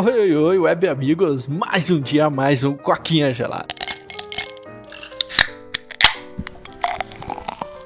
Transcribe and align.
Oi, 0.00 0.12
oi, 0.12 0.36
oi, 0.36 0.58
web 0.60 0.86
amigos. 0.86 1.48
Mais 1.48 1.90
um 1.90 2.00
dia, 2.00 2.30
mais 2.30 2.62
um 2.62 2.76
Coquinha 2.76 3.32
Gelada. 3.32 3.66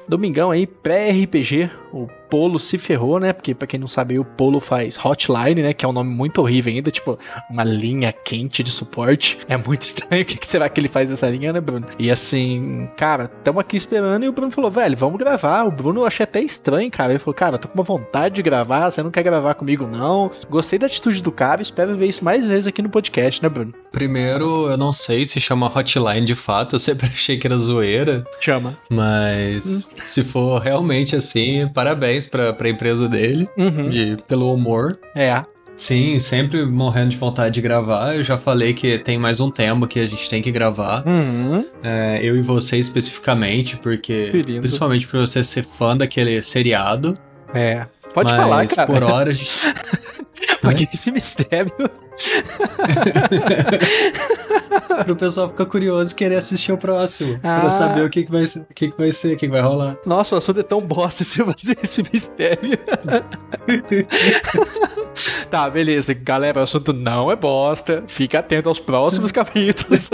Domingão 0.07 0.51
aí, 0.51 0.67
pré-RPG, 0.67 1.71
o 1.93 2.09
Polo 2.33 2.59
se 2.59 2.79
ferrou, 2.79 3.21
né? 3.21 3.33
Porque 3.33 3.55
pra 3.55 3.67
quem 3.67 3.79
não 3.79 3.87
sabe, 3.87 4.19
o 4.19 4.25
Polo 4.25 4.59
faz 4.59 4.99
Hotline, 4.99 5.63
né? 5.63 5.75
Que 5.75 5.85
é 5.85 5.89
um 5.89 5.93
nome 5.93 6.11
muito 6.11 6.41
horrível 6.41 6.73
ainda, 6.73 6.91
tipo, 6.91 7.19
uma 7.51 7.63
linha 7.63 8.11
quente 8.11 8.63
de 8.63 8.71
suporte. 8.71 9.39
É 9.47 9.57
muito 9.57 9.83
estranho. 9.87 10.23
O 10.23 10.25
que, 10.25 10.47
será 10.47 10.69
que 10.69 10.81
ele 10.81 10.89
faz 10.89 11.13
essa 11.13 11.29
linha, 11.29 11.53
né, 11.53 11.61
Bruno? 11.61 11.87
E 11.99 12.11
assim, 12.11 12.89
cara, 12.97 13.29
tamo 13.29 13.61
aqui 13.61 13.77
esperando 13.77 14.25
e 14.25 14.29
o 14.29 14.33
Bruno 14.33 14.51
falou, 14.51 14.71
velho, 14.71 14.97
vamos 14.97 15.19
gravar. 15.19 15.65
O 15.65 15.71
Bruno 15.71 16.01
eu 16.01 16.07
achei 16.07 16.25
até 16.25 16.41
estranho, 16.41 16.91
cara. 16.91 17.13
Ele 17.13 17.19
falou, 17.19 17.35
cara, 17.35 17.59
tô 17.59 17.69
com 17.69 17.75
uma 17.75 17.85
vontade 17.85 18.37
de 18.37 18.43
gravar, 18.43 18.91
você 18.91 19.03
não 19.03 19.11
quer 19.11 19.23
gravar 19.23 19.53
comigo, 19.55 19.87
não? 19.87 20.31
Gostei 20.49 20.79
da 20.79 20.87
atitude 20.87 21.23
do 21.23 21.31
cara, 21.31 21.61
espero 21.61 21.95
ver 21.95 22.07
isso 22.07 22.25
mais 22.25 22.47
vezes 22.47 22.67
aqui 22.67 22.81
no 22.81 22.89
podcast, 22.89 23.43
né, 23.43 23.49
Bruno? 23.51 23.75
Primeiro, 23.91 24.71
eu 24.71 24.77
não 24.79 24.93
sei 24.93 25.27
se 25.27 25.39
chama 25.39 25.67
Hotline 25.67 26.25
de 26.25 26.35
fato, 26.35 26.77
eu 26.77 26.81
sempre 26.81 27.09
achei 27.13 27.37
que 27.37 27.47
era 27.47 27.59
zoeira. 27.59 28.25
Chama. 28.41 28.75
Mas 28.91 29.67
hum. 29.67 29.83
se 30.03 30.25
for 30.25 30.59
realmente 30.59 31.15
assim, 31.15 31.69
parabéns 31.69 31.82
parabéns 31.83 32.29
pra, 32.29 32.53
pra 32.53 32.69
empresa 32.69 33.09
dele 33.09 33.49
uhum. 33.59 33.91
de, 33.91 34.17
pelo 34.29 34.55
humor. 34.55 34.97
É. 35.17 35.45
Sim, 35.77 36.21
sempre 36.21 36.65
morrendo 36.65 37.09
de 37.09 37.17
vontade 37.17 37.55
de 37.57 37.61
gravar. 37.61 38.15
Eu 38.15 38.23
já 38.23 38.39
falei 38.39 38.73
que 38.73 38.99
tem 38.99 39.19
mais 39.19 39.41
um 39.41 39.51
tema 39.51 39.89
que 39.89 39.99
a 39.99 40.07
gente 40.07 40.31
tem 40.31 40.41
que 40.41 40.53
gravar. 40.53 41.03
Uhum. 41.05 41.67
É, 41.83 42.21
eu 42.23 42.37
e 42.37 42.43
você 42.43 42.79
especificamente, 42.79 43.77
porque. 43.79 44.29
Querido. 44.31 44.61
Principalmente 44.61 45.09
por 45.09 45.19
você 45.19 45.43
ser 45.43 45.65
fã 45.65 45.97
daquele 45.97 46.41
seriado. 46.41 47.19
É. 47.53 47.87
Pode 48.15 48.31
Mas 48.31 48.41
falar, 48.41 48.69
cara. 48.69 48.87
por 48.87 49.03
hora 49.03 49.31
a 49.31 49.35
gente. 49.35 49.51
Porque 50.61 50.89
esse 50.93 51.11
mistério 51.11 51.73
o 55.09 55.17
pessoal 55.17 55.49
ficar 55.49 55.67
curioso 55.67 56.13
e 56.13 56.15
querer 56.15 56.37
assistir 56.37 56.73
o 56.73 56.79
próximo. 56.79 57.39
Ah. 57.43 57.61
Pra 57.61 57.71
saber 57.71 58.05
o 58.05 58.11
que, 58.11 58.25
que, 58.25 58.31
vai, 58.31 58.45
o 58.45 58.67
que, 58.75 58.91
que 58.91 58.99
vai 58.99 59.13
ser, 59.13 59.35
o 59.35 59.37
que, 59.37 59.47
que 59.47 59.53
vai 59.53 59.61
rolar. 59.61 59.97
Nossa, 60.07 60.35
o 60.35 60.39
assunto 60.39 60.61
é 60.61 60.63
tão 60.63 60.81
bosta 60.81 61.25
se 61.25 61.39
fazer 61.39 61.79
esse 61.83 62.03
mistério. 62.03 62.79
tá, 65.51 65.69
beleza. 65.69 66.15
Galera, 66.15 66.61
o 66.61 66.63
assunto 66.63 66.93
não 66.93 67.31
é 67.31 67.37
bosta. 67.37 68.05
Fica 68.07 68.39
atento 68.39 68.69
aos 68.69 68.81
próximos 68.81 69.33
capítulos. 69.33 70.11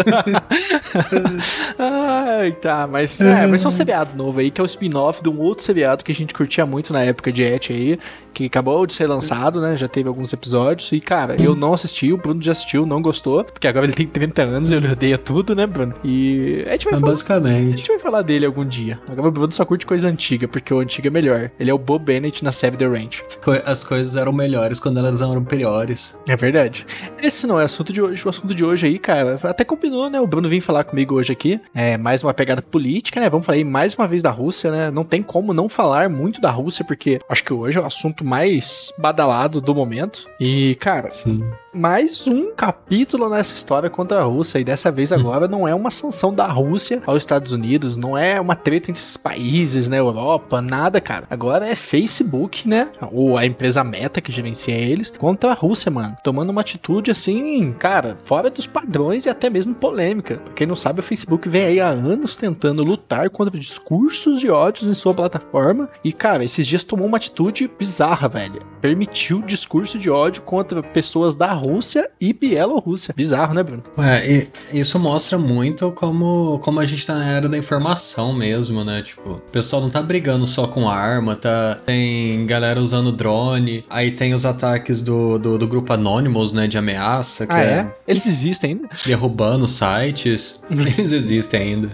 Ai, 1.78 2.52
tá, 2.52 2.86
mas 2.86 3.20
é, 3.20 3.46
vai 3.46 3.58
ser 3.58 3.68
um 3.68 3.72
seriado 3.72 4.16
novo 4.16 4.40
aí, 4.40 4.50
que 4.50 4.60
é 4.60 4.64
o 4.64 4.66
spin-off 4.66 5.22
de 5.22 5.28
um 5.28 5.40
outro 5.40 5.64
seriado 5.64 6.04
que 6.04 6.12
a 6.12 6.14
gente 6.14 6.34
curtia 6.34 6.66
muito 6.66 6.92
na 6.92 7.02
época 7.02 7.32
de 7.32 7.42
Et 7.42 7.70
aí, 7.70 7.98
que 8.32 8.46
acabou 8.46 8.86
de 8.86 8.92
ser 8.92 9.06
lançado, 9.06 9.60
né? 9.60 9.76
Já 9.76 9.88
teve 9.88 10.08
alguns 10.08 10.32
episódios. 10.32 10.90
E, 10.92 11.00
cara, 11.00 11.36
eu 11.40 11.54
não 11.54 11.74
assisti 11.74 11.87
assisti, 11.88 12.12
o 12.12 12.16
Bruno 12.16 12.42
já 12.42 12.52
assistiu, 12.52 12.86
não 12.86 13.02
gostou, 13.02 13.42
porque 13.42 13.66
agora 13.66 13.86
ele 13.86 13.94
tem 13.94 14.06
30 14.06 14.42
anos 14.42 14.70
e 14.70 14.74
ele 14.74 14.92
odeia 14.92 15.18
tudo, 15.18 15.54
né, 15.54 15.66
Bruno? 15.66 15.94
E 16.04 16.64
a 16.66 16.72
gente 16.72 16.84
vai 16.84 16.94
é, 16.94 17.00
falar, 17.00 17.12
Basicamente. 17.12 17.74
A 17.74 17.76
gente 17.76 17.88
vai 17.88 17.98
falar 17.98 18.22
dele 18.22 18.46
algum 18.46 18.64
dia. 18.64 19.00
Agora 19.08 19.28
o 19.28 19.32
Bruno 19.32 19.52
só 19.52 19.64
curte 19.64 19.86
coisa 19.86 20.08
antiga, 20.08 20.46
porque 20.46 20.72
o 20.72 20.78
antigo 20.78 21.06
é 21.06 21.10
melhor. 21.10 21.50
Ele 21.58 21.70
é 21.70 21.74
o 21.74 21.78
Bob 21.78 22.04
Bennett 22.04 22.44
na 22.44 22.52
Save 22.52 22.76
the 22.76 22.86
Ranch. 22.86 23.22
As 23.64 23.84
coisas 23.84 24.16
eram 24.16 24.32
melhores 24.32 24.78
quando 24.78 24.98
elas 24.98 25.22
eram 25.22 25.44
piores. 25.44 26.16
É 26.26 26.36
verdade. 26.36 26.86
Esse 27.22 27.46
não 27.46 27.58
é 27.58 27.62
o 27.62 27.66
assunto 27.66 27.92
de 27.92 28.02
hoje. 28.02 28.24
O 28.24 28.28
assunto 28.28 28.54
de 28.54 28.64
hoje 28.64 28.86
aí, 28.86 28.98
cara, 28.98 29.38
até 29.42 29.64
combinou, 29.64 30.10
né? 30.10 30.20
O 30.20 30.26
Bruno 30.26 30.48
vem 30.48 30.60
falar 30.60 30.84
comigo 30.84 31.14
hoje 31.14 31.32
aqui. 31.32 31.60
É 31.74 31.96
mais 31.96 32.22
uma 32.22 32.34
pegada 32.34 32.62
política, 32.62 33.20
né? 33.20 33.30
Vamos 33.30 33.46
falar 33.46 33.56
aí 33.56 33.64
mais 33.64 33.94
uma 33.94 34.06
vez 34.06 34.22
da 34.22 34.30
Rússia, 34.30 34.70
né? 34.70 34.90
Não 34.90 35.04
tem 35.04 35.22
como 35.22 35.52
não 35.52 35.68
falar 35.68 36.08
muito 36.08 36.40
da 36.40 36.50
Rússia, 36.50 36.84
porque 36.84 37.18
acho 37.28 37.44
que 37.44 37.52
hoje 37.52 37.78
é 37.78 37.80
o 37.80 37.86
assunto 37.86 38.24
mais 38.24 38.92
badalado 38.98 39.60
do 39.60 39.74
momento. 39.74 40.28
E, 40.40 40.76
cara, 40.80 41.10
Sim 41.10 41.40
mais 41.72 42.26
um 42.26 42.50
capítulo 42.52 43.28
nessa 43.28 43.54
história 43.54 43.90
contra 43.90 44.20
a 44.20 44.24
Rússia. 44.24 44.58
E 44.58 44.64
dessa 44.64 44.90
vez 44.90 45.12
agora 45.12 45.46
não 45.46 45.68
é 45.68 45.74
uma 45.74 45.90
sanção 45.90 46.32
da 46.32 46.46
Rússia 46.46 47.02
aos 47.06 47.18
Estados 47.18 47.52
Unidos, 47.52 47.96
não 47.96 48.16
é 48.16 48.40
uma 48.40 48.54
treta 48.54 48.90
entre 48.90 49.02
esses 49.02 49.16
países 49.16 49.88
na 49.88 49.96
Europa, 49.96 50.62
nada, 50.62 51.00
cara. 51.00 51.26
Agora 51.28 51.66
é 51.66 51.74
Facebook, 51.74 52.66
né? 52.66 52.90
Ou 53.12 53.36
a 53.36 53.44
empresa 53.44 53.84
Meta 53.84 54.20
que 54.20 54.32
gerencia 54.32 54.74
eles, 54.74 55.10
contra 55.10 55.50
a 55.50 55.54
Rússia, 55.54 55.90
mano. 55.90 56.16
Tomando 56.24 56.50
uma 56.50 56.60
atitude 56.60 57.10
assim, 57.10 57.72
cara, 57.78 58.16
fora 58.24 58.50
dos 58.50 58.66
padrões 58.66 59.26
e 59.26 59.28
até 59.28 59.50
mesmo 59.50 59.74
polêmica. 59.74 60.38
Pra 60.38 60.54
quem 60.54 60.66
não 60.66 60.76
sabe, 60.76 61.00
o 61.00 61.02
Facebook 61.02 61.48
vem 61.48 61.64
aí 61.64 61.80
há 61.80 61.88
anos 61.88 62.34
tentando 62.34 62.82
lutar 62.82 63.28
contra 63.30 63.58
discursos 63.58 64.40
de 64.40 64.50
ódios 64.50 64.88
em 64.88 64.94
sua 64.94 65.14
plataforma. 65.14 65.88
E, 66.02 66.12
cara, 66.12 66.44
esses 66.44 66.66
dias 66.66 66.84
tomou 66.84 67.06
uma 67.06 67.18
atitude 67.18 67.70
bizarra, 67.78 68.28
velho. 68.28 68.60
Permitiu 68.80 69.42
discurso 69.42 69.98
de 69.98 70.08
ódio 70.10 70.42
contra 70.42 70.82
pessoas 70.82 71.34
da 71.34 71.57
Rússia 71.58 72.10
e 72.20 72.32
Bielorrússia. 72.32 73.12
Bizarro, 73.16 73.54
né, 73.54 73.62
Bruno? 73.62 73.82
É, 73.98 74.46
isso 74.72 74.98
mostra 74.98 75.38
muito 75.38 75.92
como, 75.92 76.58
como 76.60 76.80
a 76.80 76.84
gente 76.84 77.06
tá 77.06 77.14
na 77.14 77.30
era 77.30 77.48
da 77.48 77.58
informação 77.58 78.32
mesmo, 78.32 78.84
né? 78.84 79.02
Tipo, 79.02 79.32
o 79.32 79.40
pessoal 79.52 79.82
não 79.82 79.90
tá 79.90 80.00
brigando 80.00 80.46
só 80.46 80.66
com 80.66 80.88
arma, 80.88 81.36
tá? 81.36 81.78
Tem 81.84 82.46
galera 82.46 82.80
usando 82.80 83.12
drone, 83.12 83.84
aí 83.90 84.10
tem 84.10 84.32
os 84.32 84.44
ataques 84.44 85.02
do, 85.02 85.38
do, 85.38 85.58
do 85.58 85.66
grupo 85.66 85.92
Anonymous, 85.92 86.52
né? 86.52 86.66
De 86.66 86.78
ameaça. 86.78 87.46
ah, 87.48 87.60
é? 87.60 87.64
é? 87.64 87.94
Eles 88.06 88.26
existem 88.26 88.70
ainda? 88.72 88.88
Derrubando 89.04 89.66
sites. 89.66 90.62
Eles 90.70 91.12
existem 91.12 91.60
ainda. 91.60 91.90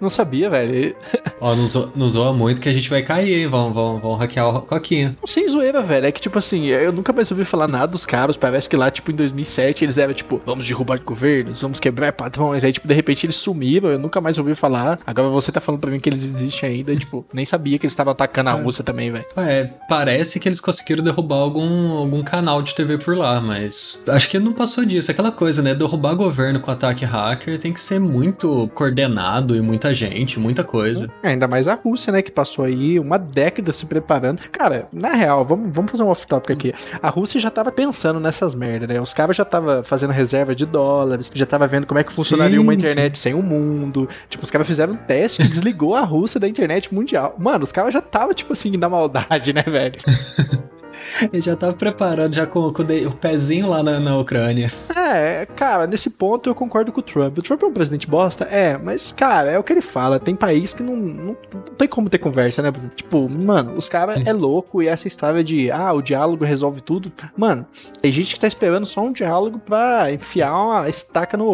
Não 0.00 0.10
sabia, 0.10 0.50
velho. 0.50 0.94
Ó, 1.40 1.54
não, 1.54 1.66
zo 1.66 1.92
não 1.94 2.08
zoa 2.08 2.32
muito 2.32 2.60
que 2.60 2.68
a 2.68 2.72
gente 2.72 2.88
vai 2.88 3.02
cair, 3.02 3.34
hein? 3.34 3.46
Vão, 3.46 3.72
vão, 3.72 4.00
vão 4.00 4.14
hackear 4.14 4.48
o 4.48 4.62
Coquinha. 4.62 5.14
Sem 5.26 5.46
zoeira, 5.46 5.82
velho. 5.82 6.06
É 6.06 6.12
que, 6.12 6.20
tipo 6.20 6.38
assim, 6.38 6.66
eu 6.66 6.92
nunca 6.92 7.12
mais 7.12 7.30
ouvi 7.30 7.44
falar 7.44 7.68
nada 7.68 7.88
dos 7.88 8.06
caras. 8.06 8.36
Parece 8.36 8.68
que 8.68 8.76
lá, 8.76 8.90
tipo, 8.90 9.10
em 9.10 9.14
2007, 9.14 9.84
eles 9.84 9.98
eram, 9.98 10.14
tipo, 10.14 10.40
vamos 10.46 10.66
derrubar 10.66 11.00
governos, 11.00 11.60
vamos 11.60 11.78
quebrar 11.78 12.12
padrões. 12.12 12.64
Aí, 12.64 12.72
tipo, 12.72 12.88
de 12.88 12.94
repente 12.94 13.26
eles 13.26 13.36
sumiram. 13.36 13.90
Eu 13.90 13.98
nunca 13.98 14.20
mais 14.20 14.38
ouvi 14.38 14.54
falar. 14.54 14.98
Agora 15.06 15.28
você 15.28 15.52
tá 15.52 15.60
falando 15.60 15.80
pra 15.80 15.90
mim 15.90 16.00
que 16.00 16.08
eles 16.08 16.24
existem 16.24 16.70
ainda. 16.70 16.92
E, 16.92 16.96
tipo, 16.96 17.24
nem 17.32 17.44
sabia 17.44 17.78
que 17.78 17.84
eles 17.84 17.92
estavam 17.92 18.12
atacando 18.12 18.50
a 18.50 18.58
é. 18.58 18.62
Rússia 18.62 18.82
também, 18.82 19.10
velho. 19.10 19.24
É, 19.36 19.70
parece 19.88 20.40
que 20.40 20.48
eles 20.48 20.60
conseguiram 20.60 21.04
derrubar 21.04 21.36
algum, 21.36 21.92
algum 21.92 22.22
canal 22.22 22.62
de 22.62 22.74
TV 22.74 22.98
por 22.98 23.16
lá, 23.16 23.40
mas 23.40 23.98
acho 24.08 24.28
que 24.28 24.38
não 24.38 24.52
passou 24.52 24.84
disso. 24.84 25.10
Aquela 25.10 25.32
coisa, 25.32 25.62
né? 25.62 25.74
Derrubar 25.74 26.14
governo 26.14 26.60
com 26.60 26.70
ataque 26.70 27.04
hacker 27.04 27.58
tem 27.58 27.72
que 27.72 27.80
ser 27.80 27.98
muito 27.98 28.70
coordenado 28.74 29.54
e 29.54 29.60
muita 29.86 29.94
gente, 29.94 30.40
muita 30.40 30.64
coisa. 30.64 31.08
É, 31.22 31.28
ainda 31.28 31.46
mais 31.46 31.68
a 31.68 31.74
Rússia, 31.74 32.12
né? 32.12 32.22
Que 32.22 32.30
passou 32.30 32.64
aí 32.64 32.98
uma 32.98 33.18
década 33.18 33.72
se 33.72 33.86
preparando. 33.86 34.40
Cara, 34.50 34.88
na 34.92 35.12
real, 35.12 35.44
vamos, 35.44 35.68
vamos 35.72 35.90
fazer 35.90 36.02
um 36.02 36.08
off-topic 36.08 36.50
aqui. 36.50 36.74
A 37.00 37.08
Rússia 37.08 37.40
já 37.40 37.50
tava 37.50 37.70
pensando 37.70 38.18
nessas 38.18 38.54
merdas, 38.54 38.88
né? 38.88 39.00
Os 39.00 39.14
caras 39.14 39.36
já 39.36 39.44
tava 39.44 39.82
fazendo 39.82 40.12
reserva 40.12 40.54
de 40.54 40.66
dólares, 40.66 41.30
já 41.32 41.46
tava 41.46 41.66
vendo 41.66 41.86
como 41.86 42.00
é 42.00 42.04
que 42.04 42.12
funcionaria 42.12 42.56
sim, 42.56 42.62
uma 42.62 42.74
internet 42.74 43.16
sim. 43.16 43.22
sem 43.22 43.34
o 43.34 43.42
mundo. 43.42 44.08
Tipo, 44.28 44.44
os 44.44 44.50
caras 44.50 44.66
fizeram 44.66 44.94
um 44.94 44.96
teste 44.96 45.42
que 45.42 45.48
desligou 45.48 45.94
a 45.94 46.00
Rússia 46.00 46.40
da 46.40 46.48
internet 46.48 46.92
mundial. 46.92 47.34
Mano, 47.38 47.64
os 47.64 47.72
caras 47.72 47.92
já 47.92 48.00
tava, 48.00 48.34
tipo 48.34 48.52
assim, 48.52 48.76
na 48.76 48.88
maldade, 48.88 49.52
né, 49.52 49.62
velho? 49.62 49.96
Ele 51.32 51.40
já 51.40 51.56
tava 51.56 51.72
preparando, 51.72 52.34
já 52.34 52.46
com, 52.46 52.72
com 52.72 52.82
o 52.82 53.12
pezinho 53.12 53.68
lá 53.68 53.82
na, 53.82 54.00
na 54.00 54.16
Ucrânia. 54.18 54.70
É, 54.94 55.46
cara, 55.54 55.86
nesse 55.86 56.10
ponto 56.10 56.48
eu 56.48 56.54
concordo 56.54 56.92
com 56.92 57.00
o 57.00 57.02
Trump. 57.02 57.38
O 57.38 57.42
Trump 57.42 57.62
é 57.62 57.66
um 57.66 57.72
presidente 57.72 58.06
bosta? 58.06 58.44
É, 58.44 58.76
mas, 58.76 59.12
cara, 59.12 59.50
é 59.50 59.58
o 59.58 59.62
que 59.62 59.72
ele 59.72 59.80
fala. 59.80 60.18
Tem 60.18 60.34
país 60.34 60.74
que 60.74 60.82
não, 60.82 60.96
não, 60.96 61.24
não 61.26 61.62
tem 61.76 61.88
como 61.88 62.10
ter 62.10 62.18
conversa, 62.18 62.62
né? 62.62 62.72
Tipo, 62.94 63.28
mano, 63.28 63.74
os 63.76 63.88
caras 63.88 64.26
é 64.26 64.32
louco 64.32 64.82
e 64.82 64.88
essa 64.88 65.06
história 65.06 65.42
de, 65.42 65.70
ah, 65.70 65.92
o 65.92 66.02
diálogo 66.02 66.44
resolve 66.44 66.80
tudo. 66.80 67.12
Mano, 67.36 67.66
tem 68.00 68.12
gente 68.12 68.34
que 68.34 68.40
tá 68.40 68.46
esperando 68.46 68.86
só 68.86 69.02
um 69.02 69.12
diálogo 69.12 69.58
pra 69.58 70.12
enfiar 70.12 70.54
uma 70.54 70.88
estaca 70.88 71.36
no 71.36 71.46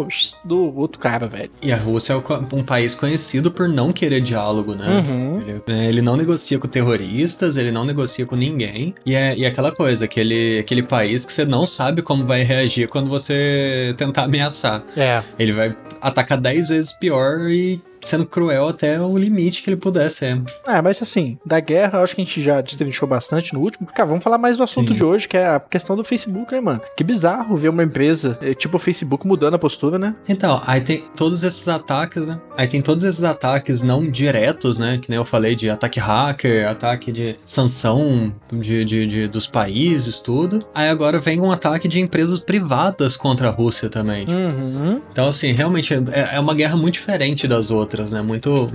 do 0.44 0.76
outro 0.76 0.98
cara, 0.98 1.28
velho. 1.28 1.50
E 1.62 1.72
a 1.72 1.76
Rússia 1.76 2.14
é 2.14 2.54
um 2.54 2.64
país 2.64 2.94
conhecido 2.94 3.50
por 3.50 3.68
não 3.68 3.92
querer 3.92 4.20
diálogo, 4.20 4.74
né? 4.74 5.04
Uhum. 5.06 5.40
Ele, 5.40 5.62
é, 5.66 5.88
ele 5.88 6.02
não 6.02 6.16
negocia 6.16 6.58
com 6.58 6.66
terroristas, 6.66 7.56
ele 7.56 7.70
não 7.70 7.84
negocia 7.84 8.26
com 8.26 8.34
ninguém. 8.34 8.94
E 9.04 9.14
é, 9.14 9.31
e 9.34 9.46
aquela 9.46 9.72
coisa, 9.72 10.04
aquele, 10.04 10.58
aquele 10.58 10.82
país 10.82 11.24
que 11.24 11.32
você 11.32 11.44
não 11.44 11.66
sabe 11.66 12.02
como 12.02 12.26
vai 12.26 12.42
reagir 12.42 12.88
quando 12.88 13.08
você 13.08 13.94
tentar 13.96 14.24
ameaçar. 14.24 14.82
É. 14.96 15.22
Ele 15.38 15.52
vai 15.52 15.76
atacar 16.00 16.38
10 16.38 16.68
vezes 16.68 16.96
pior 16.96 17.50
e 17.50 17.80
sendo 18.02 18.26
cruel 18.26 18.68
até 18.68 19.00
o 19.00 19.16
limite 19.16 19.62
que 19.62 19.70
ele 19.70 19.76
puder 19.76 20.10
ser. 20.10 20.42
É, 20.66 20.80
mas 20.82 21.00
assim, 21.00 21.38
da 21.44 21.60
guerra, 21.60 22.02
acho 22.02 22.14
que 22.14 22.22
a 22.22 22.24
gente 22.24 22.42
já 22.42 22.60
destrinchou 22.60 23.08
bastante 23.08 23.54
no 23.54 23.60
último. 23.60 23.86
Cara, 23.86 24.08
vamos 24.08 24.24
falar 24.24 24.38
mais 24.38 24.56
do 24.56 24.62
assunto 24.62 24.92
Sim. 24.92 24.94
de 24.94 25.04
hoje, 25.04 25.28
que 25.28 25.36
é 25.36 25.46
a 25.46 25.60
questão 25.60 25.96
do 25.96 26.04
Facebook, 26.04 26.52
né, 26.52 26.60
mano? 26.60 26.80
Que 26.96 27.04
bizarro 27.04 27.56
ver 27.56 27.68
uma 27.68 27.82
empresa, 27.82 28.38
é, 28.40 28.54
tipo 28.54 28.76
o 28.76 28.80
Facebook, 28.80 29.26
mudando 29.26 29.54
a 29.54 29.58
postura, 29.58 29.98
né? 29.98 30.14
Então, 30.28 30.60
aí 30.66 30.80
tem 30.80 31.04
todos 31.16 31.42
esses 31.42 31.68
ataques, 31.68 32.26
né? 32.26 32.40
Aí 32.56 32.66
tem 32.66 32.82
todos 32.82 33.04
esses 33.04 33.24
ataques 33.24 33.82
não 33.82 34.10
diretos, 34.10 34.78
né? 34.78 34.98
Que 34.98 35.08
nem 35.08 35.16
eu 35.16 35.24
falei, 35.24 35.54
de 35.54 35.70
ataque 35.70 36.00
hacker, 36.00 36.68
ataque 36.68 37.12
de 37.12 37.36
sanção 37.44 38.34
de, 38.52 38.84
de, 38.84 39.06
de 39.06 39.28
dos 39.28 39.46
países, 39.46 40.18
tudo. 40.18 40.60
Aí 40.74 40.88
agora 40.88 41.18
vem 41.18 41.40
um 41.40 41.52
ataque 41.52 41.86
de 41.88 42.00
empresas 42.00 42.38
privadas 42.38 43.16
contra 43.16 43.48
a 43.48 43.50
Rússia 43.50 43.88
também. 43.88 44.26
Tipo. 44.26 44.38
Uhum. 44.38 45.00
Então, 45.10 45.28
assim, 45.28 45.52
realmente 45.52 45.94
é, 45.94 46.36
é 46.36 46.40
uma 46.40 46.54
guerra 46.54 46.76
muito 46.76 46.94
diferente 46.94 47.46
das 47.46 47.70
outras 47.70 47.91
outras, 47.92 48.10
né? 48.10 48.22
Muito 48.22 48.70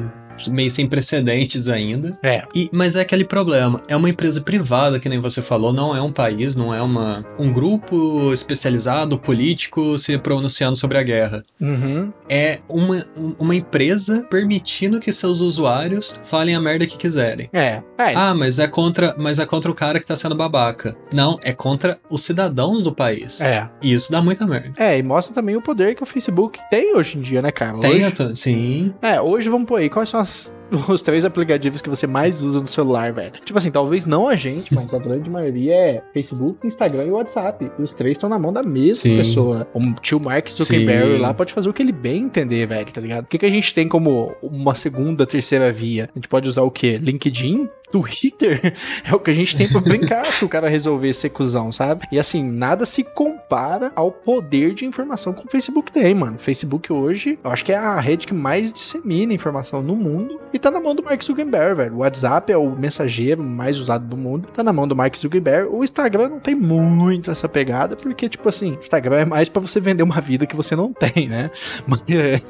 meio 0.47 0.69
sem 0.69 0.87
precedentes 0.87 1.69
ainda. 1.69 2.17
É. 2.23 2.43
E, 2.53 2.69
mas 2.71 2.95
é 2.95 3.01
aquele 3.01 3.25
problema. 3.25 3.81
É 3.87 3.95
uma 3.95 4.09
empresa 4.09 4.41
privada, 4.41 4.99
que 4.99 5.09
nem 5.09 5.19
você 5.19 5.41
falou, 5.41 5.71
não 5.73 5.95
é 5.95 6.01
um 6.01 6.11
país, 6.11 6.55
não 6.55 6.73
é 6.73 6.81
uma, 6.81 7.25
um 7.39 7.51
grupo 7.51 8.33
especializado, 8.33 9.17
político, 9.19 9.97
se 9.99 10.17
pronunciando 10.17 10.77
sobre 10.77 10.97
a 10.97 11.03
guerra. 11.03 11.43
Uhum. 11.59 12.11
É 12.29 12.59
uma, 12.69 13.03
uma 13.37 13.55
empresa 13.55 14.25
permitindo 14.29 14.99
que 14.99 15.11
seus 15.13 15.39
usuários 15.41 16.15
falem 16.23 16.55
a 16.55 16.61
merda 16.61 16.85
que 16.85 16.97
quiserem. 16.97 17.49
É. 17.53 17.81
É. 17.97 18.13
Ah, 18.15 18.33
mas 18.35 18.59
é 18.59 18.67
contra, 18.67 19.15
mas 19.19 19.39
é 19.39 19.45
contra 19.45 19.71
o 19.71 19.75
cara 19.75 19.99
que 19.99 20.05
tá 20.05 20.15
sendo 20.15 20.35
babaca. 20.35 20.95
Não, 21.13 21.39
é 21.41 21.51
contra 21.53 21.97
os 22.09 22.21
cidadãos 22.23 22.83
do 22.83 22.93
país. 22.93 23.41
É. 23.41 23.67
E 23.81 23.93
isso 23.93 24.11
dá 24.11 24.21
muita 24.21 24.45
merda. 24.45 24.73
É, 24.77 24.97
e 24.97 25.03
mostra 25.03 25.33
também 25.35 25.55
o 25.55 25.61
poder 25.61 25.95
que 25.95 26.03
o 26.03 26.05
Facebook 26.05 26.59
tem 26.69 26.95
hoje 26.95 27.17
em 27.17 27.21
dia, 27.21 27.41
né, 27.41 27.51
cara? 27.51 27.79
Tem, 27.79 28.05
hoje, 28.05 28.35
sim. 28.35 28.93
É, 29.01 29.19
hoje 29.21 29.49
vamos 29.49 29.67
pôr 29.67 29.77
aí, 29.77 29.89
quais 29.89 30.09
são 30.09 30.19
as- 30.19 30.26
os 30.89 31.01
três 31.01 31.25
aplicativos 31.25 31.81
que 31.81 31.89
você 31.89 32.05
mais 32.05 32.41
usa 32.41 32.59
no 32.59 32.67
celular, 32.67 33.11
velho? 33.13 33.31
Tipo 33.43 33.57
assim, 33.57 33.71
talvez 33.71 34.05
não 34.05 34.27
a 34.27 34.35
gente, 34.35 34.73
mas 34.73 34.93
a 34.93 34.99
grande 34.99 35.29
maioria 35.29 35.73
é 35.73 36.03
Facebook, 36.13 36.65
Instagram 36.65 37.05
e 37.05 37.11
WhatsApp. 37.11 37.71
E 37.77 37.81
os 37.81 37.93
três 37.93 38.17
estão 38.17 38.29
na 38.29 38.37
mão 38.37 38.51
da 38.51 38.63
mesma 38.63 39.01
Sim. 39.01 39.17
pessoa. 39.17 39.67
O 39.73 39.93
tio 40.01 40.19
Mark 40.19 40.49
Zuckerberg 40.49 41.15
Sim. 41.15 41.17
lá 41.19 41.33
pode 41.33 41.53
fazer 41.53 41.69
o 41.69 41.73
que 41.73 41.81
ele 41.81 41.91
bem 41.91 42.23
entender, 42.23 42.65
velho, 42.65 42.91
tá 42.91 43.01
ligado? 43.01 43.25
O 43.25 43.27
que, 43.27 43.37
que 43.37 43.45
a 43.45 43.51
gente 43.51 43.73
tem 43.73 43.87
como 43.87 44.35
uma 44.41 44.75
segunda, 44.75 45.25
terceira 45.25 45.71
via? 45.71 46.09
A 46.13 46.17
gente 46.17 46.27
pode 46.27 46.49
usar 46.49 46.63
o 46.63 46.71
quê? 46.71 46.97
LinkedIn? 47.01 47.69
Twitter 47.91 48.73
é 49.03 49.15
o 49.15 49.19
que 49.19 49.31
a 49.31 49.33
gente 49.33 49.55
tem 49.55 49.67
pra 49.67 49.79
brincar 49.81 50.31
se 50.31 50.43
o 50.43 50.49
cara 50.49 50.69
resolver 50.69 51.13
ser 51.13 51.29
cuzão, 51.29 51.71
sabe? 51.71 52.05
E 52.11 52.19
assim, 52.19 52.43
nada 52.43 52.85
se 52.85 53.03
compara 53.03 53.91
ao 53.95 54.11
poder 54.11 54.73
de 54.73 54.85
informação 54.85 55.33
que 55.33 55.45
o 55.45 55.49
Facebook 55.49 55.91
tem, 55.91 56.13
mano. 56.13 56.35
O 56.35 56.39
Facebook 56.39 56.91
hoje, 56.91 57.39
eu 57.43 57.51
acho 57.51 57.63
que 57.63 57.71
é 57.71 57.77
a 57.77 57.99
rede 57.99 58.27
que 58.27 58.33
mais 58.33 58.73
dissemina 58.73 59.33
informação 59.33 59.81
no 59.81 59.95
mundo 59.95 60.39
e 60.53 60.59
tá 60.59 60.69
na 60.69 60.79
mão 60.79 60.93
do 60.93 61.03
Mark 61.03 61.23
Zuckerberg, 61.23 61.75
velho. 61.75 61.95
O 61.95 61.99
WhatsApp 61.99 62.51
é 62.51 62.57
o 62.57 62.69
mensageiro 62.75 63.43
mais 63.43 63.79
usado 63.79 64.05
do 64.05 64.17
mundo, 64.17 64.47
tá 64.53 64.63
na 64.63 64.73
mão 64.73 64.87
do 64.87 64.95
Mark 64.95 65.15
Zuckerberg. 65.15 65.69
O 65.71 65.83
Instagram 65.83 66.29
não 66.29 66.39
tem 66.39 66.55
muito 66.55 67.31
essa 67.31 67.47
pegada, 67.47 67.95
porque, 67.95 68.27
tipo 68.27 68.47
assim, 68.49 68.73
o 68.73 68.79
Instagram 68.79 69.17
é 69.17 69.25
mais 69.25 69.49
pra 69.49 69.61
você 69.61 69.79
vender 69.79 70.03
uma 70.03 70.19
vida 70.19 70.45
que 70.45 70.55
você 70.55 70.75
não 70.75 70.91
tem, 70.93 71.27
né? 71.27 71.49
Mas, 71.87 72.01
é, 72.09 72.41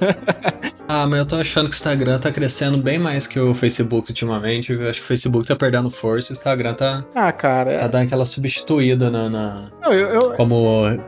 Ah, 0.90 1.06
mas 1.06 1.20
eu 1.20 1.26
tô 1.26 1.36
achando 1.36 1.66
que 1.66 1.76
o 1.76 1.78
Instagram 1.78 2.18
tá 2.18 2.32
crescendo 2.32 2.78
bem 2.78 2.98
mais 2.98 3.28
que 3.28 3.38
o 3.38 3.54
Facebook 3.54 4.10
ultimamente. 4.10 4.72
Eu 4.72 4.90
acho 4.90 5.02
que 5.02 5.06
o 5.06 5.08
Facebook 5.08 5.27
tá 5.46 5.56
perdendo 5.56 5.90
força 5.90 6.32
o 6.32 6.34
Instagram 6.34 6.74
tá, 6.74 7.06
ah, 7.16 7.32
cara, 7.32 7.78
tá 7.78 7.86
é... 7.86 7.88
dando 7.88 8.04
aquela 8.06 8.26
substituída 8.26 9.10
na, 9.10 9.30
na- 9.30 9.72
não, 9.82 9.94
eu, 9.94 10.08
eu, 10.08 10.32
como 10.34 10.66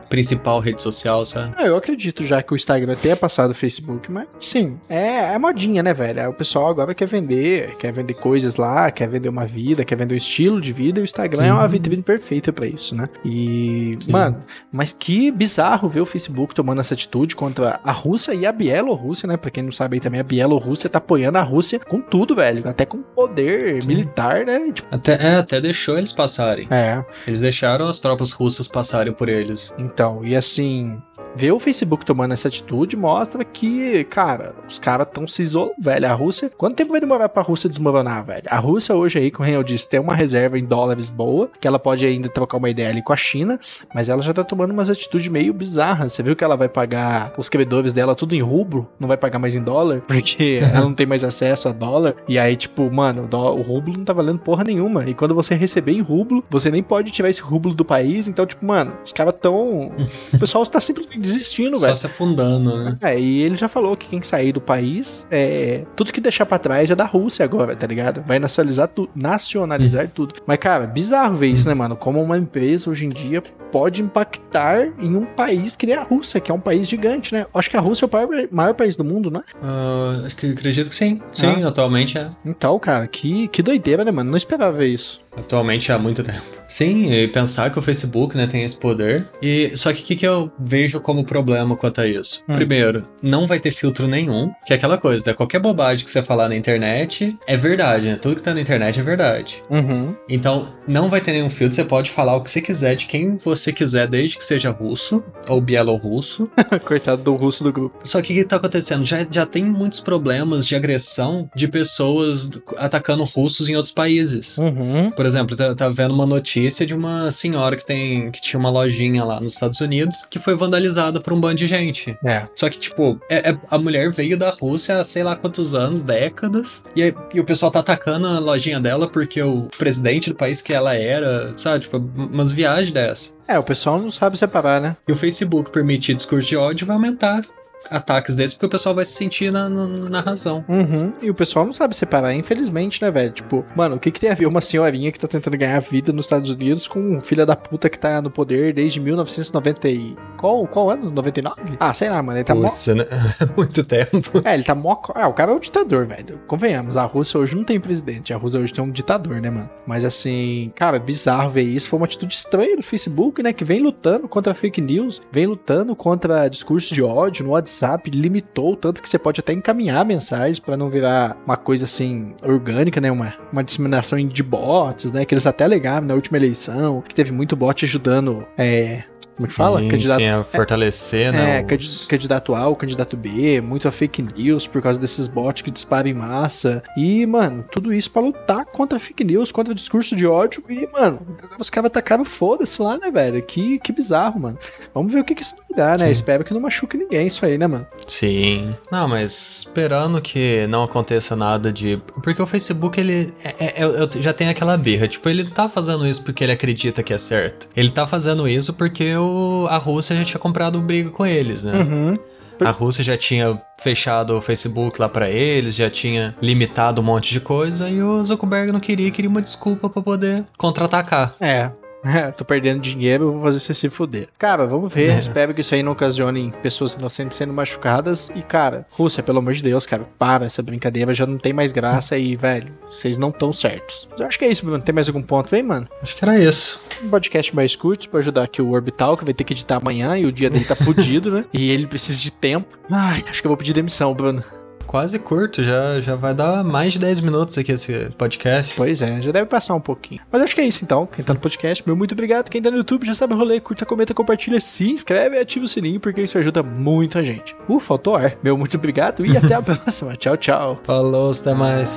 principal 0.08 0.60
rede 0.60 0.80
social, 0.80 1.24
sabe? 1.26 1.54
Ah, 1.56 1.66
eu 1.66 1.76
acredito 1.76 2.24
já 2.24 2.42
que 2.42 2.52
o 2.52 2.56
Instagram 2.56 2.94
tenha 2.94 3.16
passado 3.16 3.50
o 3.50 3.54
Facebook, 3.54 4.10
mas 4.10 4.26
sim, 4.38 4.78
é, 4.88 5.34
é 5.34 5.38
modinha, 5.38 5.82
né, 5.82 5.92
velho? 5.92 6.30
O 6.30 6.34
pessoal 6.34 6.68
agora 6.68 6.94
quer 6.94 7.06
vender, 7.06 7.76
quer 7.76 7.92
vender 7.92 8.14
coisas 8.14 8.56
lá, 8.56 8.90
quer 8.90 9.08
vender 9.08 9.28
uma 9.28 9.46
vida, 9.46 9.84
quer 9.84 9.96
vender 9.96 10.14
um 10.14 10.18
estilo 10.18 10.60
de 10.60 10.72
vida, 10.72 11.00
e 11.00 11.02
o 11.02 11.04
Instagram 11.04 11.42
Sim. 11.44 11.48
é 11.48 11.52
uma 11.52 11.68
vitrine 11.68 12.02
perfeita 12.02 12.52
pra 12.52 12.66
isso, 12.66 12.94
né? 12.94 13.08
E, 13.24 13.92
Sim. 14.00 14.12
mano, 14.12 14.42
mas 14.72 14.92
que 14.92 15.30
bizarro 15.30 15.88
ver 15.88 16.00
o 16.00 16.06
Facebook 16.06 16.54
tomando 16.54 16.80
essa 16.80 16.94
atitude 16.94 17.36
contra 17.36 17.80
a 17.84 17.92
Rússia 17.92 18.32
e 18.34 18.46
a 18.46 18.52
Bielorrússia, 18.52 19.26
né? 19.26 19.36
Pra 19.36 19.50
quem 19.50 19.62
não 19.62 19.72
sabe 19.72 19.96
aí 19.96 20.00
também, 20.00 20.20
a 20.20 20.24
Bielorrússia 20.24 20.88
tá 20.88 20.98
apoiando 20.98 21.38
a 21.38 21.42
Rússia 21.42 21.78
com 21.78 22.00
tudo, 22.00 22.34
velho, 22.34 22.68
até 22.68 22.84
com 22.84 22.98
poder 22.98 23.84
militar, 23.84 24.09
né? 24.44 24.72
Tipo, 24.72 24.88
Até, 24.94 25.12
é, 25.14 25.36
até 25.36 25.60
deixou 25.60 25.96
eles 25.98 26.12
passarem. 26.12 26.66
é, 26.70 27.04
Eles 27.26 27.40
deixaram 27.40 27.88
as 27.88 28.00
tropas 28.00 28.32
russas 28.32 28.68
passarem 28.68 29.12
por 29.12 29.28
eles. 29.28 29.72
Então, 29.78 30.20
e 30.24 30.34
assim, 30.36 31.00
ver 31.34 31.52
o 31.52 31.58
Facebook 31.58 32.04
tomando 32.04 32.32
essa 32.32 32.48
atitude 32.48 32.96
mostra 32.96 33.44
que, 33.44 34.04
cara, 34.04 34.54
os 34.68 34.78
caras 34.78 35.06
estão 35.08 35.26
se 35.26 35.42
isolando, 35.42 35.74
velho. 35.78 36.06
A 36.08 36.12
Rússia, 36.12 36.50
quanto 36.56 36.76
tempo 36.76 36.92
vai 36.92 37.00
demorar 37.00 37.28
pra 37.28 37.42
Rússia 37.42 37.68
desmoronar, 37.68 38.24
velho? 38.24 38.44
A 38.48 38.58
Rússia 38.58 38.94
hoje 38.94 39.18
aí, 39.18 39.30
como 39.30 39.48
eu 39.48 39.62
disse, 39.62 39.88
tem 39.88 40.00
uma 40.00 40.14
reserva 40.14 40.58
em 40.58 40.64
dólares 40.64 41.10
boa, 41.10 41.50
que 41.60 41.66
ela 41.66 41.78
pode 41.78 42.04
ainda 42.06 42.28
trocar 42.28 42.56
uma 42.58 42.70
ideia 42.70 42.88
ali 42.88 43.02
com 43.02 43.12
a 43.12 43.16
China, 43.16 43.58
mas 43.94 44.08
ela 44.08 44.22
já 44.22 44.32
tá 44.32 44.42
tomando 44.44 44.70
umas 44.72 44.88
atitudes 44.90 45.28
meio 45.28 45.52
bizarras. 45.52 46.12
Você 46.12 46.22
viu 46.22 46.34
que 46.36 46.44
ela 46.44 46.56
vai 46.56 46.68
pagar 46.68 47.32
os 47.36 47.48
credores 47.48 47.92
dela 47.92 48.14
tudo 48.14 48.34
em 48.34 48.40
rublo, 48.42 48.88
não 48.98 49.08
vai 49.08 49.16
pagar 49.16 49.38
mais 49.38 49.54
em 49.54 49.62
dólar, 49.62 50.00
porque 50.06 50.60
ela 50.62 50.80
não 50.82 50.94
tem 50.94 51.06
mais 51.06 51.24
acesso 51.24 51.68
a 51.68 51.72
dólar. 51.72 52.14
E 52.28 52.38
aí, 52.38 52.56
tipo, 52.56 52.90
mano, 52.90 53.28
o, 53.30 53.36
o 53.36 53.62
rublo 53.62 53.99
não 54.00 54.04
tá 54.04 54.12
valendo 54.12 54.38
porra 54.38 54.64
nenhuma. 54.64 55.08
E 55.08 55.14
quando 55.14 55.34
você 55.34 55.54
receber 55.54 55.92
em 55.92 56.00
rublo, 56.00 56.42
você 56.50 56.70
nem 56.70 56.82
pode 56.82 57.10
tirar 57.10 57.28
esse 57.28 57.42
rublo 57.42 57.72
do 57.74 57.84
país. 57.84 58.28
Então, 58.28 58.44
tipo, 58.44 58.64
mano, 58.64 58.92
os 59.04 59.12
caras 59.12 59.34
tão. 59.40 59.92
O 60.32 60.38
pessoal 60.38 60.64
tá 60.66 60.80
simplesmente 60.80 61.20
desistindo, 61.20 61.78
Só 61.78 61.86
velho. 61.86 61.96
se 61.96 62.06
afundando, 62.06 62.84
né? 62.84 62.98
É, 63.02 63.18
e 63.20 63.42
ele 63.42 63.56
já 63.56 63.68
falou 63.68 63.96
que 63.96 64.08
quem 64.08 64.22
sair 64.22 64.52
do 64.52 64.60
país, 64.60 65.26
é, 65.30 65.84
tudo 65.94 66.12
que 66.12 66.20
deixar 66.20 66.46
pra 66.46 66.58
trás 66.58 66.90
é 66.90 66.94
da 66.94 67.04
Rússia 67.04 67.44
agora, 67.44 67.76
tá 67.76 67.86
ligado? 67.86 68.22
Vai 68.26 68.38
nacionalizar, 68.38 68.88
tu, 68.88 69.08
nacionalizar 69.14 70.08
tudo. 70.08 70.34
Mas, 70.46 70.58
cara, 70.58 70.86
bizarro 70.86 71.34
ver 71.34 71.48
isso, 71.48 71.68
né, 71.68 71.74
mano? 71.74 71.96
Como 71.96 72.22
uma 72.22 72.38
empresa 72.38 72.90
hoje 72.90 73.06
em 73.06 73.08
dia 73.08 73.42
pode 73.70 74.02
impactar 74.02 74.88
em 74.98 75.16
um 75.16 75.24
país 75.24 75.76
que 75.76 75.86
nem 75.86 75.94
a 75.96 76.02
Rússia, 76.02 76.40
que 76.40 76.50
é 76.50 76.54
um 76.54 76.60
país 76.60 76.88
gigante, 76.88 77.32
né? 77.34 77.46
Acho 77.54 77.70
que 77.70 77.76
a 77.76 77.80
Rússia 77.80 78.04
é 78.04 78.08
o 78.08 78.12
maior, 78.12 78.48
maior 78.50 78.74
país 78.74 78.96
do 78.96 79.04
mundo, 79.04 79.30
né? 79.30 79.40
Ah, 79.62 80.22
acho 80.26 80.36
que 80.36 80.50
acredito 80.52 80.88
que 80.88 80.94
sim. 80.94 81.20
Sim, 81.32 81.62
atualmente 81.64 82.18
é. 82.18 82.30
Então, 82.44 82.78
cara, 82.78 83.06
que, 83.06 83.48
que 83.48 83.62
doideira, 83.62 83.89
né, 84.04 84.10
mano? 84.10 84.30
Não 84.30 84.36
esperava 84.36 84.84
isso. 84.84 85.20
Atualmente 85.36 85.92
há 85.92 85.98
muito 85.98 86.22
tempo. 86.22 86.59
Sim, 86.70 87.12
e 87.12 87.26
pensar 87.26 87.68
que 87.70 87.78
o 87.78 87.82
Facebook 87.82 88.36
né, 88.36 88.46
tem 88.46 88.62
esse 88.62 88.78
poder. 88.78 89.28
E 89.42 89.76
só 89.76 89.92
que 89.92 90.02
o 90.02 90.04
que, 90.04 90.16
que 90.16 90.26
eu 90.26 90.50
vejo 90.58 91.00
como 91.00 91.24
problema 91.24 91.76
quanto 91.76 92.00
a 92.00 92.06
isso? 92.06 92.42
Hum. 92.48 92.54
Primeiro, 92.54 93.02
não 93.20 93.46
vai 93.46 93.58
ter 93.58 93.72
filtro 93.72 94.06
nenhum, 94.06 94.48
que 94.64 94.72
é 94.72 94.76
aquela 94.76 94.96
coisa, 94.96 95.24
né? 95.26 95.34
Qualquer 95.34 95.58
bobagem 95.58 96.04
que 96.04 96.10
você 96.10 96.22
falar 96.22 96.48
na 96.48 96.54
internet 96.54 97.36
é 97.46 97.56
verdade, 97.56 98.06
né? 98.06 98.16
Tudo 98.16 98.36
que 98.36 98.42
tá 98.42 98.54
na 98.54 98.60
internet 98.60 99.00
é 99.00 99.02
verdade. 99.02 99.62
Uhum. 99.68 100.14
Então, 100.28 100.72
não 100.86 101.08
vai 101.08 101.20
ter 101.20 101.32
nenhum 101.32 101.50
filtro, 101.50 101.74
você 101.74 101.84
pode 101.84 102.10
falar 102.10 102.36
o 102.36 102.40
que 102.40 102.50
você 102.50 102.62
quiser 102.62 102.94
de 102.94 103.06
quem 103.06 103.36
você 103.36 103.72
quiser, 103.72 104.06
desde 104.06 104.38
que 104.38 104.44
seja 104.44 104.70
russo 104.70 105.24
ou 105.48 105.60
bielorrusso. 105.60 106.48
Coitado 106.86 107.22
do 107.22 107.34
russo 107.34 107.64
do 107.64 107.72
grupo. 107.72 107.98
Só 108.04 108.22
que 108.22 108.32
o 108.32 108.36
que 108.36 108.44
tá 108.44 108.56
acontecendo? 108.56 109.04
Já, 109.04 109.26
já 109.28 109.44
tem 109.44 109.64
muitos 109.64 109.98
problemas 109.98 110.64
de 110.64 110.76
agressão 110.76 111.50
de 111.54 111.66
pessoas 111.66 112.48
atacando 112.76 113.24
russos 113.24 113.68
em 113.68 113.74
outros 113.74 113.92
países. 113.92 114.56
Uhum. 114.56 115.10
Por 115.10 115.26
exemplo, 115.26 115.56
tá, 115.56 115.74
tá 115.74 115.88
vendo 115.88 116.14
uma 116.14 116.26
notícia 116.26 116.59
de 116.68 116.94
uma 116.94 117.30
senhora 117.30 117.76
que 117.76 117.84
tem 117.86 118.30
que 118.30 118.40
tinha 118.40 118.58
uma 118.58 118.70
lojinha 118.70 119.24
lá 119.24 119.40
nos 119.40 119.54
Estados 119.54 119.80
Unidos 119.80 120.26
que 120.28 120.38
foi 120.38 120.54
vandalizada 120.56 121.20
por 121.20 121.32
um 121.32 121.40
bando 121.40 121.56
de 121.56 121.66
gente. 121.66 122.16
É. 122.24 122.46
Só 122.54 122.68
que, 122.68 122.78
tipo, 122.78 123.20
é- 123.28 123.50
é- 123.50 123.58
a 123.70 123.78
mulher 123.78 124.10
veio 124.12 124.36
da 124.38 124.50
Rússia 124.50 124.98
há 124.98 125.04
sei 125.04 125.22
lá 125.22 125.34
quantos 125.36 125.74
anos, 125.74 126.02
décadas, 126.02 126.84
e, 126.94 127.02
aí- 127.02 127.14
e 127.34 127.40
o 127.40 127.44
pessoal 127.44 127.70
tá 127.70 127.80
atacando 127.80 128.26
a 128.26 128.38
lojinha 128.38 128.80
dela 128.80 129.08
porque 129.08 129.42
o 129.42 129.68
presidente 129.78 130.30
do 130.30 130.36
país 130.36 130.60
que 130.62 130.72
ela 130.72 130.94
era, 130.94 131.52
sabe? 131.56 131.80
Tipo, 131.80 131.96
umas 132.16 132.52
viagens 132.52 132.92
dessa. 132.92 133.34
É, 133.48 133.58
o 133.58 133.62
pessoal 133.62 133.98
não 134.00 134.10
sabe 134.10 134.38
separar, 134.38 134.80
né? 134.80 134.96
E 135.08 135.12
o 135.12 135.16
Facebook 135.16 135.70
permitir 135.70 136.14
discurso 136.14 136.48
de 136.48 136.56
ódio 136.56 136.86
vai 136.86 136.94
aumentar 136.96 137.42
ataques 137.88 138.36
desses 138.36 138.54
porque 138.54 138.66
o 138.66 138.70
pessoal 138.70 138.94
vai 138.94 139.04
se 139.04 139.12
sentir 139.12 139.50
na, 139.50 139.68
na, 139.68 139.86
na 139.86 140.20
razão. 140.20 140.64
Uhum. 140.68 141.12
E 141.22 141.30
o 141.30 141.34
pessoal 141.34 141.64
não 141.64 141.72
sabe 141.72 141.94
separar, 141.94 142.34
infelizmente, 142.34 143.00
né, 143.02 143.10
velho? 143.10 143.32
Tipo, 143.32 143.64
mano, 143.74 143.96
o 143.96 143.98
que, 143.98 144.10
que 144.10 144.20
tem 144.20 144.30
a 144.30 144.34
ver 144.34 144.46
uma 144.46 144.60
senhorinha 144.60 145.10
que 145.10 145.18
tá 145.18 145.28
tentando 145.28 145.56
ganhar 145.56 145.80
vida 145.80 146.12
nos 146.12 146.26
Estados 146.26 146.50
Unidos 146.50 146.86
com 146.86 147.00
um 147.00 147.20
filho 147.20 147.46
da 147.46 147.56
puta 147.56 147.88
que 147.88 147.98
tá 147.98 148.20
no 148.20 148.30
poder 148.30 148.74
desde 148.74 149.00
1990 149.00 149.88
e... 149.88 150.16
Qual, 150.40 150.66
qual 150.66 150.88
ano? 150.90 151.10
99? 151.10 151.76
Ah, 151.78 151.92
sei 151.92 152.08
lá, 152.08 152.22
mano. 152.22 152.38
Ele 152.38 152.44
tá 152.44 152.54
mó... 152.54 152.68
Putz, 152.68 152.86
né? 152.86 153.04
Muito 153.56 153.84
tempo. 153.84 154.40
É, 154.42 154.54
ele 154.54 154.64
tá 154.64 154.74
mó... 154.74 154.96
Ah, 155.14 155.28
o 155.28 155.34
cara 155.34 155.52
é 155.52 155.54
um 155.54 155.60
ditador, 155.60 156.06
velho. 156.06 156.40
Convenhamos, 156.46 156.96
a 156.96 157.04
Rússia 157.04 157.38
hoje 157.38 157.54
não 157.54 157.62
tem 157.62 157.78
presidente. 157.78 158.32
A 158.32 158.38
Rússia 158.38 158.58
hoje 158.58 158.72
tem 158.72 158.82
um 158.82 158.90
ditador, 158.90 159.40
né, 159.40 159.50
mano? 159.50 159.68
Mas 159.86 160.02
assim, 160.02 160.72
cara, 160.74 160.98
bizarro 160.98 161.50
ver 161.50 161.62
isso. 161.62 161.88
Foi 161.88 161.98
uma 161.98 162.06
atitude 162.06 162.32
estranha 162.34 162.74
do 162.76 162.82
Facebook, 162.82 163.42
né? 163.42 163.52
Que 163.52 163.64
vem 163.64 163.80
lutando 163.80 164.26
contra 164.28 164.54
fake 164.54 164.80
news, 164.80 165.20
vem 165.30 165.46
lutando 165.46 165.94
contra 165.94 166.48
discurso 166.48 166.94
de 166.94 167.02
ódio 167.02 167.44
no 167.44 167.50
WhatsApp, 167.50 168.10
limitou 168.10 168.74
tanto 168.76 169.02
que 169.02 169.08
você 169.08 169.18
pode 169.18 169.40
até 169.40 169.52
encaminhar 169.52 170.04
mensagens 170.06 170.58
pra 170.58 170.76
não 170.76 170.88
virar 170.88 171.36
uma 171.44 171.56
coisa 171.58 171.84
assim 171.84 172.32
orgânica, 172.42 173.00
né? 173.00 173.10
Uma, 173.12 173.34
uma 173.52 173.62
disseminação 173.62 174.18
em- 174.18 174.26
de 174.28 174.42
bots, 174.42 175.12
né? 175.12 175.24
Que 175.26 175.34
eles 175.34 175.46
até 175.46 175.64
alegaram 175.64 176.06
na 176.06 176.14
última 176.14 176.38
eleição, 176.38 177.02
que 177.06 177.14
teve 177.14 177.30
muito 177.32 177.54
bot 177.56 177.84
ajudando. 177.84 178.46
É, 178.56 179.02
como 179.40 179.46
é 179.46 179.48
que 179.48 179.54
fala? 179.54 179.80
Sim, 179.80 179.88
Candidato 179.88 180.18
sim, 180.18 180.26
a 180.28 180.44
fortalecer, 180.44 181.32
né? 181.32 181.58
é, 181.58 181.60
os- 181.62 181.66
candi- 181.66 182.06
candidato 182.08 182.54
A 182.54 182.68
ou 182.68 182.76
candidato 182.76 183.16
B, 183.16 183.60
muito 183.60 183.88
a 183.88 183.90
fake 183.90 184.22
news 184.22 184.66
por 184.66 184.82
causa 184.82 184.98
desses 185.00 185.26
bots 185.26 185.62
que 185.62 185.70
disparam 185.70 186.08
em 186.08 186.14
massa. 186.14 186.82
E, 186.96 187.24
mano, 187.26 187.64
tudo 187.70 187.92
isso 187.94 188.10
pra 188.10 188.20
lutar 188.22 188.64
contra 188.66 188.98
fake 188.98 189.24
news, 189.24 189.50
contra 189.50 189.72
o 189.72 189.74
discurso 189.74 190.14
de 190.14 190.26
ódio. 190.26 190.62
E, 190.68 190.86
mano, 190.92 191.20
os 191.58 191.70
caras 191.70 191.86
atacaram 191.88 192.24
foda-se 192.24 192.80
lá, 192.82 192.98
né, 192.98 193.10
velho? 193.10 193.42
Que, 193.42 193.78
que 193.78 193.92
bizarro, 193.92 194.38
mano. 194.40 194.58
Vamos 194.94 195.12
ver 195.12 195.20
o 195.20 195.24
que, 195.24 195.34
que 195.34 195.42
isso 195.42 195.54
vai 195.56 195.76
dar, 195.76 195.98
né? 195.98 196.06
Sim. 196.06 196.12
Espero 196.12 196.44
que 196.44 196.52
não 196.52 196.60
machuque 196.60 196.96
ninguém 196.96 197.26
isso 197.26 197.44
aí, 197.46 197.56
né, 197.56 197.66
mano? 197.66 197.86
Sim. 198.06 198.74
Não, 198.90 199.08
mas 199.08 199.60
esperando 199.60 200.20
que 200.20 200.66
não 200.68 200.82
aconteça 200.82 201.34
nada 201.34 201.72
de. 201.72 201.96
Porque 202.22 202.42
o 202.42 202.46
Facebook, 202.46 203.00
ele. 203.00 203.32
É, 203.44 203.64
é- 203.66 203.84
eu- 203.84 203.92
eu 203.92 204.08
já 204.20 204.32
tem 204.32 204.48
aquela 204.48 204.76
birra. 204.76 205.08
Tipo, 205.08 205.28
ele 205.28 205.44
não 205.44 205.50
tá 205.52 205.68
fazendo 205.68 206.06
isso 206.06 206.22
porque 206.24 206.44
ele 206.44 206.52
acredita 206.52 207.02
que 207.02 207.12
é 207.12 207.18
certo. 207.18 207.68
Ele 207.76 207.90
tá 207.90 208.06
fazendo 208.06 208.48
isso 208.48 208.74
porque 208.74 209.14
o, 209.16 209.29
a 209.68 209.76
Rússia 209.76 210.16
já 210.16 210.24
tinha 210.24 210.40
comprado 210.40 210.80
briga 210.80 211.10
com 211.10 211.26
eles, 211.26 211.62
né? 211.62 211.72
Uhum. 211.72 212.18
A 212.60 212.70
Rússia 212.70 213.02
já 213.02 213.16
tinha 213.16 213.60
fechado 213.80 214.36
o 214.36 214.42
Facebook 214.42 215.00
lá 215.00 215.08
para 215.08 215.30
eles, 215.30 215.74
já 215.74 215.88
tinha 215.88 216.34
limitado 216.42 217.00
um 217.00 217.04
monte 217.04 217.32
de 217.32 217.40
coisa 217.40 217.88
e 217.88 218.02
o 218.02 218.22
Zuckerberg 218.22 218.70
não 218.70 218.80
queria, 218.80 219.10
queria 219.10 219.30
uma 219.30 219.40
desculpa 219.40 219.88
para 219.88 220.02
poder 220.02 220.44
contra-atacar. 220.58 221.34
É, 221.40 221.70
tô 222.36 222.44
perdendo 222.44 222.80
dinheiro, 222.80 223.32
vou 223.32 223.42
fazer 223.42 223.60
você 223.60 223.74
se 223.74 223.88
fuder. 223.88 224.28
Cara, 224.38 224.66
vamos 224.66 224.92
ver. 224.92 225.10
É. 225.10 225.18
Espero 225.18 225.54
que 225.54 225.60
isso 225.60 225.74
aí 225.74 225.82
não 225.82 225.92
ocasione 225.92 226.52
pessoas 226.62 226.94
inocentes 226.94 227.36
sendo 227.36 227.52
machucadas. 227.52 228.30
E, 228.34 228.42
cara, 228.42 228.86
Rússia, 228.92 229.22
pelo 229.22 229.38
amor 229.38 229.52
de 229.52 229.62
Deus, 229.62 229.86
cara, 229.86 230.06
para 230.18 230.46
essa 230.46 230.62
brincadeira, 230.62 231.12
já 231.14 231.26
não 231.26 231.38
tem 231.38 231.52
mais 231.52 231.72
graça 231.72 232.16
e, 232.16 232.36
velho, 232.36 232.72
vocês 232.88 233.18
não 233.18 233.30
estão 233.30 233.52
certos. 233.52 234.08
Mas 234.10 234.20
eu 234.20 234.26
acho 234.26 234.38
que 234.38 234.44
é 234.44 234.48
isso, 234.48 234.64
Bruno. 234.64 234.82
Tem 234.82 234.94
mais 234.94 235.08
algum 235.08 235.22
ponto? 235.22 235.50
Vem, 235.50 235.62
mano. 235.62 235.88
Acho 236.02 236.16
que 236.16 236.24
era 236.24 236.38
isso. 236.38 236.80
Um 237.02 237.08
podcast 237.08 237.54
mais 237.54 237.76
curto 237.76 238.08
pra 238.08 238.20
ajudar 238.20 238.44
aqui 238.44 238.62
o 238.62 238.70
Orbital, 238.70 239.16
que 239.16 239.24
vai 239.24 239.34
ter 239.34 239.44
que 239.44 239.52
editar 239.52 239.76
amanhã 239.76 240.16
e 240.16 240.26
o 240.26 240.32
dia 240.32 240.50
dele 240.50 240.64
tá 240.64 240.76
fudido, 240.76 241.30
né? 241.30 241.44
E 241.52 241.70
ele 241.70 241.86
precisa 241.86 242.20
de 242.20 242.30
tempo. 242.30 242.78
Ai, 242.90 243.24
acho 243.28 243.40
que 243.40 243.46
eu 243.46 243.50
vou 243.50 243.56
pedir 243.56 243.72
demissão, 243.72 244.14
Bruno. 244.14 244.42
Quase 244.90 245.20
curto, 245.20 245.62
já, 245.62 246.00
já 246.00 246.16
vai 246.16 246.34
dar 246.34 246.64
mais 246.64 246.94
de 246.94 246.98
10 246.98 247.20
minutos 247.20 247.56
aqui 247.56 247.70
esse 247.70 248.10
podcast. 248.18 248.74
Pois 248.76 249.00
é, 249.00 249.20
já 249.20 249.30
deve 249.30 249.46
passar 249.46 249.76
um 249.76 249.80
pouquinho. 249.80 250.20
Mas 250.32 250.42
acho 250.42 250.52
que 250.52 250.60
é 250.60 250.66
isso 250.66 250.84
então. 250.84 251.06
Quem 251.06 251.24
tá 251.24 251.32
no 251.32 251.38
podcast, 251.38 251.84
meu 251.86 251.94
muito 251.94 252.10
obrigado. 252.10 252.50
Quem 252.50 252.60
tá 252.60 252.72
no 252.72 252.78
YouTube 252.78 253.06
já 253.06 253.14
sabe 253.14 253.32
o 253.32 253.36
rolê, 253.36 253.60
curta, 253.60 253.86
comenta, 253.86 254.12
compartilha, 254.12 254.58
se 254.60 254.90
inscreve 254.90 255.36
e 255.36 255.38
ativa 255.38 255.64
o 255.64 255.68
sininho, 255.68 256.00
porque 256.00 256.22
isso 256.22 256.36
ajuda 256.36 256.64
muito 256.64 257.18
a 257.18 257.22
gente. 257.22 257.54
Uh, 257.68 257.78
faltou 257.78 258.16
ar. 258.16 258.36
Meu 258.42 258.58
muito 258.58 258.76
obrigado 258.76 259.24
e 259.24 259.36
até 259.36 259.54
a 259.54 259.62
próxima. 259.62 260.16
Tchau, 260.16 260.36
tchau. 260.36 260.80
Falou, 260.82 261.30
até 261.30 261.54
mais. 261.54 261.96